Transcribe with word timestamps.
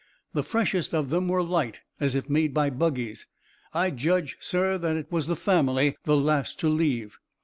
The 0.33 0.41
freshest 0.41 0.95
of 0.95 1.11
them 1.11 1.27
were 1.27 1.43
light, 1.43 1.81
as 1.99 2.15
if 2.15 2.27
made 2.27 2.55
by 2.55 2.71
buggies. 2.71 3.27
I 3.71 3.91
judge, 3.91 4.35
sir, 4.39 4.79
that 4.79 4.97
it 4.97 5.11
was 5.11 5.27
the 5.27 5.35
family, 5.35 5.95
the 6.05 6.17
last 6.17 6.59
to 6.61 6.69
leave." 6.69 7.19